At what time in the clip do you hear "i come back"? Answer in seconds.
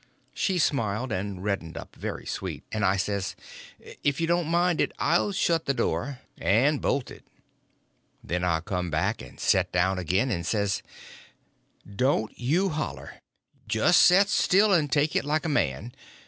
8.43-9.21